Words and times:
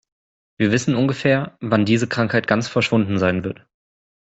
Wir 0.57 0.71
wissen 0.71 0.95
ungefähr, 0.95 1.55
wann 1.61 1.85
diese 1.85 2.07
Krankheit 2.07 2.47
ganz 2.47 2.67
verschwunden 2.67 3.19
sein 3.19 3.43
wird. 3.43 3.67